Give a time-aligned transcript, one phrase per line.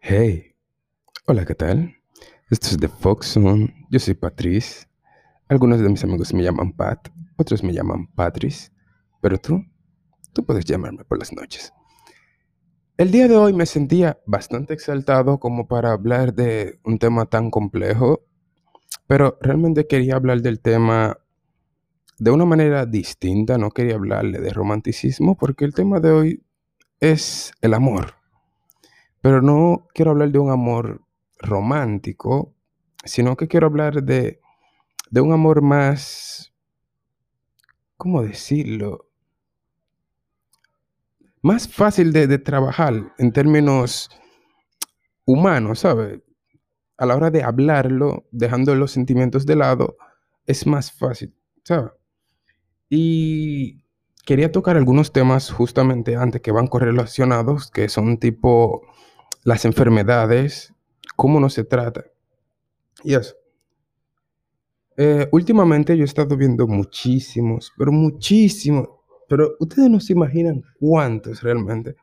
[0.00, 0.54] Hey,
[1.26, 1.94] hola, ¿qué tal?
[2.50, 3.34] Esto es The Fox.
[3.90, 4.86] Yo soy Patrice.
[5.48, 8.70] Algunos de mis amigos me llaman Pat, otros me llaman Patrice,
[9.20, 9.64] pero tú,
[10.32, 11.72] tú puedes llamarme por las noches.
[12.96, 17.50] El día de hoy me sentía bastante exaltado como para hablar de un tema tan
[17.50, 18.24] complejo,
[19.08, 21.18] pero realmente quería hablar del tema
[22.18, 26.44] de una manera distinta, no quería hablarle de romanticismo porque el tema de hoy
[27.00, 28.17] es el amor.
[29.20, 31.02] Pero no quiero hablar de un amor
[31.38, 32.54] romántico,
[33.04, 34.40] sino que quiero hablar de,
[35.10, 36.52] de un amor más,
[37.96, 39.06] ¿cómo decirlo?
[41.42, 44.10] Más fácil de, de trabajar en términos
[45.24, 46.20] humanos, ¿sabes?
[46.96, 49.96] A la hora de hablarlo, dejando los sentimientos de lado,
[50.46, 51.92] es más fácil, ¿sabes?
[52.90, 53.84] Y
[54.24, 58.82] quería tocar algunos temas justamente antes que van correlacionados, que son tipo
[59.48, 60.74] las enfermedades,
[61.16, 62.04] cómo no se trata.
[63.02, 63.34] Y eso.
[64.94, 68.88] Eh, últimamente yo he estado viendo muchísimos, pero muchísimos,
[69.26, 71.96] pero ustedes no se imaginan cuántos realmente.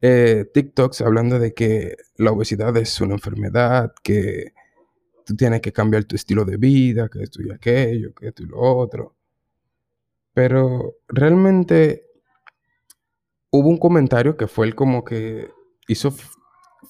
[0.00, 4.52] eh, TikToks hablando de que la obesidad es una enfermedad, que
[5.26, 8.46] tú tienes que cambiar tu estilo de vida, que esto y aquello, que esto y
[8.46, 9.16] lo otro.
[10.32, 12.06] Pero realmente
[13.50, 15.50] hubo un comentario que fue el como que
[15.88, 16.14] hizo,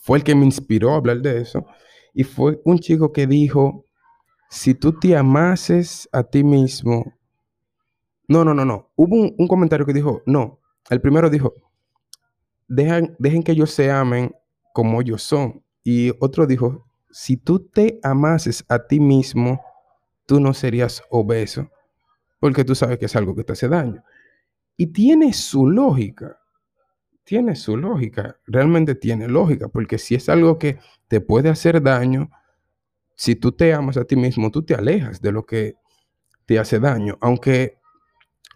[0.00, 1.66] fue el que me inspiró a hablar de eso.
[2.14, 3.84] Y fue un chico que dijo,
[4.48, 7.14] si tú te amases a ti mismo,
[8.28, 8.90] no, no, no, no.
[8.96, 10.60] Hubo un, comentario que dijo, no.
[10.88, 11.54] El primero dijo,
[12.68, 14.34] dejan, dejen que ellos se amen
[14.72, 15.62] como ellos son.
[15.84, 19.60] Y otro dijo, si tú te amases a ti mismo,
[20.26, 21.68] tú no serías obeso,
[22.38, 24.02] porque tú sabes que es algo que te hace daño.
[24.76, 26.39] Y tiene su lógica,
[27.30, 32.28] tiene su lógica, realmente tiene lógica, porque si es algo que te puede hacer daño,
[33.14, 35.76] si tú te amas a ti mismo, tú te alejas de lo que
[36.44, 37.78] te hace daño, aunque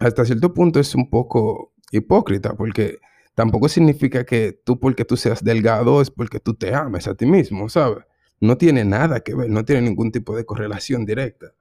[0.01, 2.99] hasta cierto punto es un poco hipócrita, porque
[3.37, 7.27] tampoco significa que tú porque tú seas delgado es porque tú te ames a ti
[7.27, 8.05] mismo, ¿sabes?
[8.41, 11.55] No tiene nada que ver, no tiene ningún tipo de correlación directa,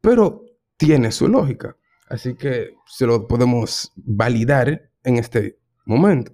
[0.00, 0.46] pero
[0.78, 1.76] tiene su lógica,
[2.08, 6.32] así que se lo podemos validar en este momento.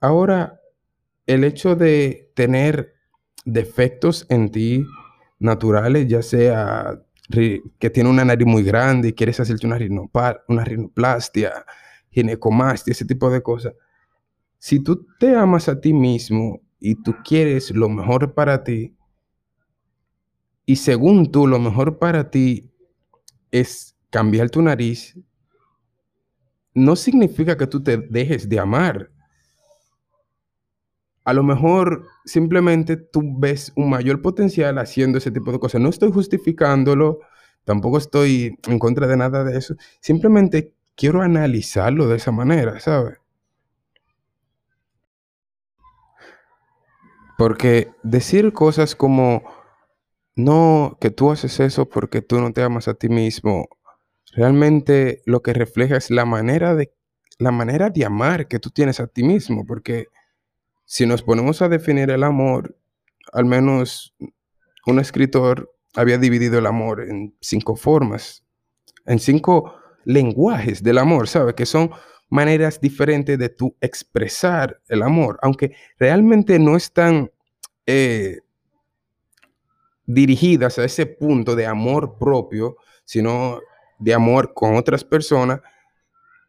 [0.00, 0.60] Ahora,
[1.26, 2.94] el hecho de tener
[3.44, 4.86] defectos en ti
[5.38, 7.02] naturales, ya sea
[7.78, 9.78] que tiene una nariz muy grande y quieres hacerte una,
[10.48, 11.64] una rinoplastia,
[12.10, 13.74] ginecomastia, ese tipo de cosas.
[14.58, 18.96] Si tú te amas a ti mismo y tú quieres lo mejor para ti,
[20.66, 22.70] y según tú lo mejor para ti
[23.50, 25.18] es cambiar tu nariz,
[26.74, 29.10] no significa que tú te dejes de amar.
[31.24, 35.80] a lo mejor simplemente tú ves un mayor potencial haciendo ese tipo de cosas.
[35.80, 37.20] No estoy justificándolo,
[37.64, 39.74] tampoco estoy en contra de nada de eso.
[40.00, 43.18] Simplemente quiero analizarlo de esa manera, ¿sabes?
[47.38, 49.42] Porque decir cosas como,
[50.36, 53.68] no, que tú haces eso porque tú no te amas a ti mismo,
[54.32, 56.92] realmente lo que refleja es la manera de,
[57.38, 59.64] la manera de amar que tú tienes a ti mismo.
[59.66, 60.08] Porque
[60.84, 62.76] si nos ponemos a definir el amor,
[63.32, 64.14] al menos
[64.86, 68.44] un escritor había dividido el amor en cinco formas,
[69.06, 71.54] en cinco lenguajes del amor, ¿sabes?
[71.54, 71.90] Que son
[72.28, 77.30] maneras diferentes de tú expresar el amor, aunque realmente no están
[77.86, 78.40] eh,
[80.06, 83.60] dirigidas a ese punto de amor propio, sino
[84.02, 85.60] de amor con otras personas.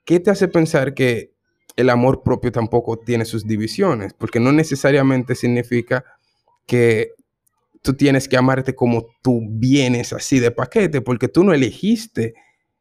[0.06, 1.34] ¿Qué te hace pensar que
[1.76, 4.14] el amor propio tampoco tiene sus divisiones?
[4.14, 6.04] Porque no necesariamente significa
[6.66, 7.14] que
[7.82, 12.34] tú tienes que amarte como tú vienes así de paquete, porque tú no elegiste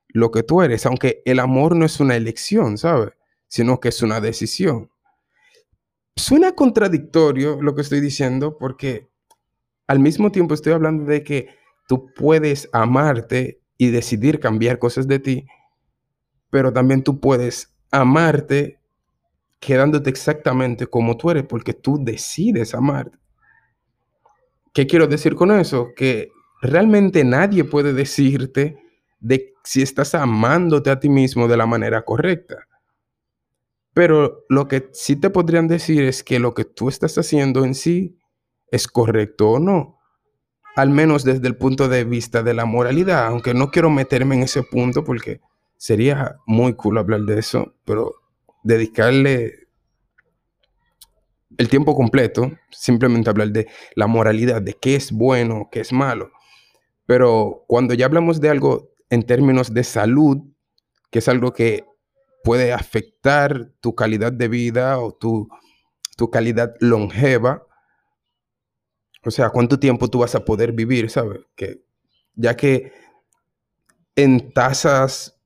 [0.08, 3.10] lo que tú eres, aunque el amor no es una elección, ¿sabes?
[3.48, 4.90] Sino que es una decisión.
[6.16, 9.08] Suena contradictorio lo que estoy diciendo porque
[9.86, 11.48] al mismo tiempo estoy hablando de que
[11.88, 15.46] tú puedes amarte y decidir cambiar cosas de ti,
[16.50, 18.78] pero también tú puedes amarte
[19.58, 23.18] quedándote exactamente como tú eres porque tú decides amarte.
[24.72, 25.88] ¿Qué quiero decir con eso?
[25.96, 26.30] Que
[26.60, 28.78] realmente nadie puede decirte
[29.18, 32.68] de si estás amándote a ti mismo de la manera correcta.
[33.94, 37.74] Pero lo que sí te podrían decir es que lo que tú estás haciendo en
[37.74, 38.16] sí
[38.68, 39.98] es correcto o no.
[40.74, 44.42] Al menos desde el punto de vista de la moralidad, aunque no quiero meterme en
[44.42, 45.40] ese punto porque
[45.76, 48.14] sería muy cool hablar de eso, pero
[48.62, 49.68] dedicarle
[51.58, 56.30] el tiempo completo, simplemente hablar de la moralidad, de qué es bueno, qué es malo.
[57.04, 60.38] Pero cuando ya hablamos de algo en términos de salud,
[61.10, 61.84] que es algo que
[62.42, 65.48] puede afectar tu calidad de vida o tu,
[66.16, 67.66] tu calidad longeva,
[69.24, 71.40] o sea, cuánto tiempo tú vas a poder vivir, ¿sabes?
[71.54, 71.84] Que,
[72.34, 72.92] ya que
[74.16, 75.40] en tasas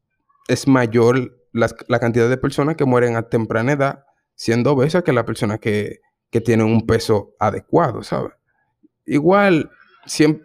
[0.48, 5.24] es mayor la, cantidad de personas que mueren a temprana edad siendo obesas que la
[5.24, 6.00] persona que,
[6.30, 8.32] que tiene un peso adecuado, ¿sabes?
[9.06, 9.70] Igual,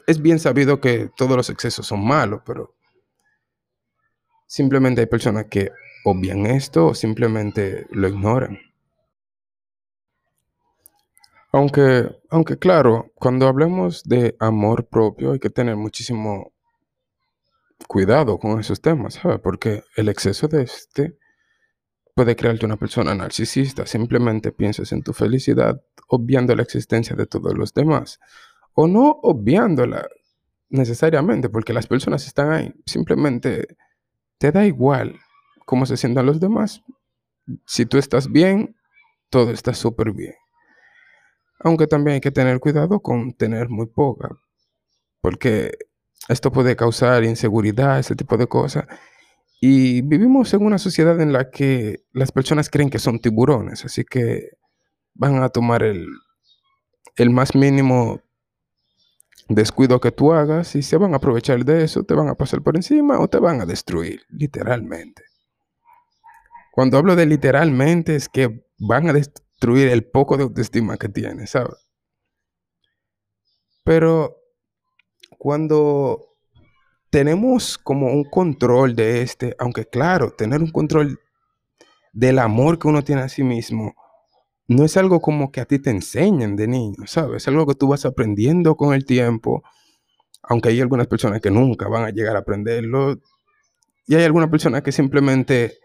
[0.07, 2.75] es bien sabido que todos los excesos son malos, pero
[4.47, 5.71] simplemente hay personas que
[6.05, 8.59] obvian esto o simplemente lo ignoran.
[11.51, 16.53] Aunque, aunque claro, cuando hablemos de amor propio hay que tener muchísimo
[17.87, 19.39] cuidado con esos temas, ¿sabes?
[19.39, 21.17] Porque el exceso de este
[22.15, 23.85] puede crearte una persona narcisista.
[23.85, 28.19] Simplemente piensas en tu felicidad, obviando la existencia de todos los demás.
[28.73, 30.07] O no obviándola
[30.69, 32.73] necesariamente, porque las personas están ahí.
[32.85, 33.67] Simplemente
[34.37, 35.19] te da igual
[35.65, 36.81] cómo se sientan los demás.
[37.65, 38.77] Si tú estás bien,
[39.29, 40.33] todo está súper bien.
[41.63, 44.29] Aunque también hay que tener cuidado con tener muy poca,
[45.21, 45.71] porque
[46.27, 48.85] esto puede causar inseguridad, ese tipo de cosas.
[49.59, 54.03] Y vivimos en una sociedad en la que las personas creen que son tiburones, así
[54.03, 54.49] que
[55.13, 56.07] van a tomar el,
[57.15, 58.21] el más mínimo
[59.49, 62.61] descuido que tú hagas y se van a aprovechar de eso, te van a pasar
[62.61, 65.23] por encima o te van a destruir, literalmente.
[66.71, 69.13] Cuando hablo de literalmente es que van a
[69.61, 71.87] destruir el poco de autoestima que tienes, ¿sabes?
[73.83, 74.37] Pero
[75.37, 76.35] cuando
[77.11, 81.19] tenemos como un control de este, aunque claro, tener un control
[82.11, 83.93] del amor que uno tiene a sí mismo,
[84.67, 87.43] no es algo como que a ti te enseñen de niño, ¿sabes?
[87.43, 89.61] Es algo que tú vas aprendiendo con el tiempo,
[90.41, 93.19] aunque hay algunas personas que nunca van a llegar a aprenderlo,
[94.07, 95.77] y hay algunas personas que simplemente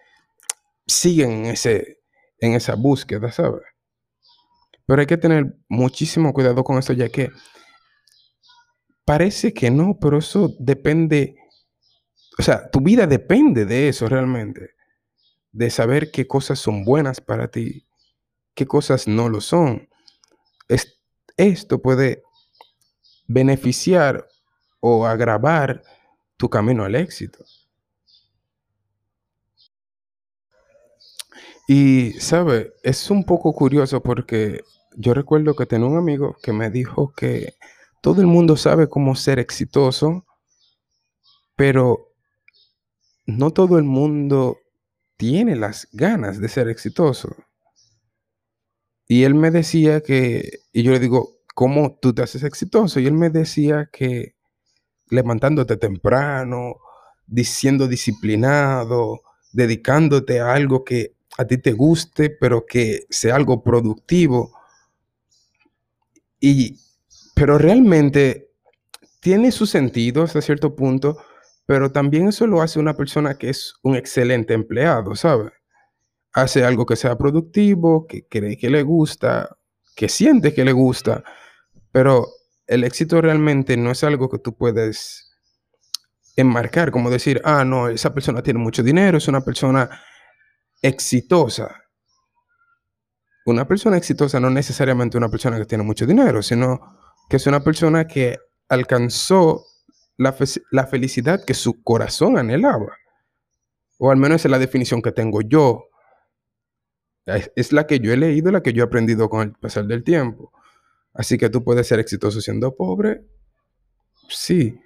[0.87, 1.96] siguen en, ese,
[2.41, 3.63] en esa búsqueda, ¿sabes?
[4.87, 7.31] Pero hay que tener muchísimo cuidado con esto, ya que
[9.07, 11.37] Parece que no, pero eso depende,
[12.37, 14.71] o sea, tu vida depende de eso realmente,
[15.53, 17.87] de saber qué cosas son buenas para ti,
[18.53, 19.89] qué cosas no lo son.
[21.37, 22.25] esto puede
[23.29, 24.27] beneficiar
[24.81, 25.85] o agravar
[26.37, 27.45] tu camino al éxito.
[31.67, 32.75] Y, ¿sabe?
[32.83, 34.61] Es un poco curioso porque
[34.97, 37.55] yo recuerdo que tenía un amigo que me dijo que
[38.01, 40.25] todo el mundo sabe cómo ser exitoso,
[41.57, 42.13] pero
[43.27, 44.59] no todo el mundo
[45.17, 47.35] tiene las ganas de ser exitoso.
[49.09, 53.01] Y él me decía que, y yo le digo, ¿cómo tú te haces exitoso?
[53.01, 54.35] Y él me decía que
[55.09, 56.77] levantándote temprano,
[57.45, 59.21] siendo disciplinado,
[59.53, 64.53] dedicándote a algo que a ti te guste, pero que sea algo productivo.
[66.41, 66.79] Y
[67.35, 68.51] pero realmente
[69.21, 71.19] tiene su sentido hasta cierto punto,
[71.67, 75.53] pero también eso lo hace una persona que es un excelente empleado, ¿sabes?
[76.33, 79.59] Hace algo que sea productivo, que cree que le gusta,
[79.95, 81.25] que siente que le gusta,
[81.93, 82.27] pero
[82.67, 85.37] el éxito realmente no es algo que tú puedes
[86.37, 89.91] enmarcar, como decir, ah, no, esa persona tiene mucho dinero, es una persona
[90.83, 91.83] exitosa.
[93.47, 97.63] Una persona exitosa no necesariamente una persona que tiene mucho dinero, sino que es una
[97.63, 99.65] persona que alcanzó
[100.17, 102.97] la, felicidad que su corazón anhelaba.
[103.99, 105.85] O al menos es la definición que tengo yo.
[107.25, 110.05] Es, la que yo he leído, la que yo he aprendido con el pasar del
[110.05, 110.53] tiempo.
[111.13, 113.23] Así que tú puedes ser exitoso siendo pobre.
[114.29, 114.79] Sí,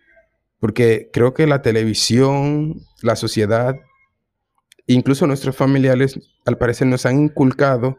[0.59, 3.77] porque creo que la televisión, la sociedad,
[4.95, 7.99] incluso nuestros familiares, al parecer nos han inculcado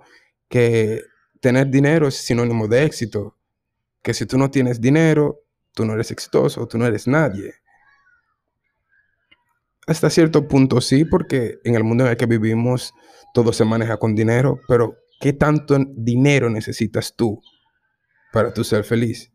[0.50, 1.02] que
[1.40, 3.38] tener dinero es sinónimo de éxito
[4.02, 5.42] que si tú no tienes dinero,
[5.74, 7.54] tú no eres exitoso, tú no eres nadie.
[9.88, 12.94] Hasta cierto punto sí, porque en el mundo en el que vivimos
[13.34, 17.42] todo se maneja con dinero, pero ¿qué tanto dinero necesitas tú
[18.32, 19.32] para tú ser feliz?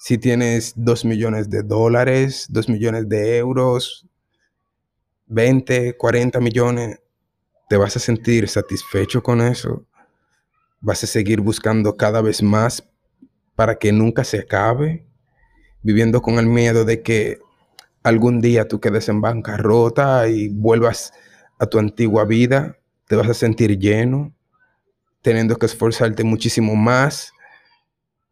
[0.00, 4.08] Si tienes dos millones de dólares, dos millones de euros,
[5.32, 7.00] 20, 40 millones,
[7.68, 9.86] ¿te vas a sentir satisfecho con eso?
[10.80, 12.86] ¿Vas a seguir buscando cada vez más
[13.54, 15.06] para que nunca se acabe,
[15.82, 17.38] viviendo con el miedo de que
[18.02, 21.14] algún día tú quedes en bancarrota y vuelvas
[21.58, 24.34] a tu antigua vida, te vas a sentir lleno.
[25.22, 27.32] teniendo que esforzarte muchísimo más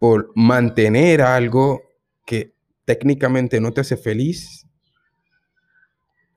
[0.00, 1.82] por mantener algo
[2.26, 2.52] que
[2.84, 4.66] técnicamente no te hace feliz.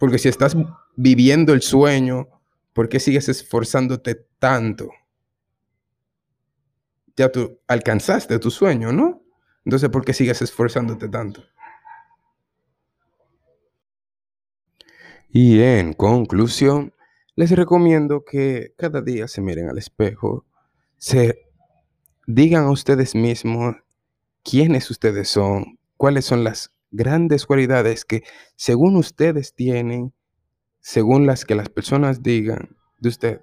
[0.03, 0.53] Porque si estás
[0.97, 2.27] viviendo el sueño,
[2.73, 4.89] ¿por qué sigues esforzándote tanto?
[7.15, 9.23] Ya tú alcanzaste tu sueño, ¿no?
[9.63, 11.45] Entonces, ¿por qué sigues esforzándote tanto?
[15.29, 16.93] Y en conclusión,
[17.37, 20.45] les recomiendo que cada día se miren al espejo,
[20.97, 21.45] se
[22.27, 23.77] digan a ustedes mismos
[24.43, 28.23] quiénes ustedes son, cuáles son las grandes cualidades que
[28.55, 30.13] según ustedes tienen,
[30.79, 33.41] según las que las personas digan de usted,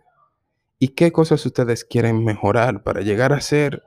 [0.78, 3.83] y qué cosas ustedes quieren mejorar para llegar a ser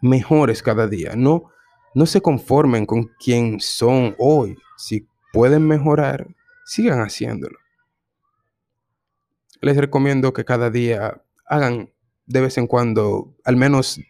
[0.00, 1.12] mejores cada día.
[1.14, 1.44] No,
[1.94, 4.56] no se conformen con quien son hoy.
[4.76, 6.26] Si pueden mejorar,
[6.64, 7.56] sigan haciéndolo.
[9.60, 11.92] Les recomiendo que cada día hagan
[12.26, 14.00] de vez en cuando, al menos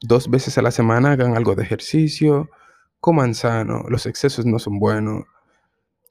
[0.00, 2.48] dos veces a la semana, hagan algo de ejercicio,
[3.04, 5.24] coman sano, los excesos no son buenos,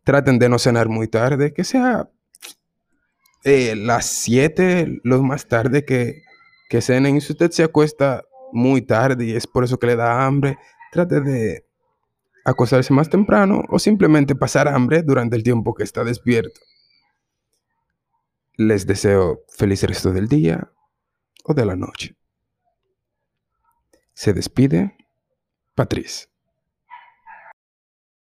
[0.03, 2.07] traten de no cenar muy tarde, que sea
[3.43, 6.21] eh, las 7, lo más tarde que,
[6.69, 7.17] que cenen.
[7.17, 10.59] Y si usted se acuesta muy tarde y es por eso que le da hambre,
[10.91, 11.65] trate de
[12.45, 16.61] acostarse más temprano o simplemente pasar hambre durante el tiempo que está despierto.
[18.55, 20.71] Les deseo feliz resto del día
[21.43, 22.15] o de la noche.
[24.13, 24.95] Se despide
[25.73, 26.32] Patrice.